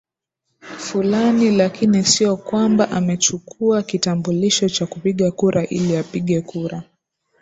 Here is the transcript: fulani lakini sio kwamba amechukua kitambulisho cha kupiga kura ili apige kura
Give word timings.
fulani 0.77 1.51
lakini 1.51 2.05
sio 2.05 2.37
kwamba 2.37 2.91
amechukua 2.91 3.83
kitambulisho 3.83 4.69
cha 4.69 4.87
kupiga 4.87 5.31
kura 5.31 5.65
ili 5.67 5.97
apige 5.97 6.41
kura 6.41 6.83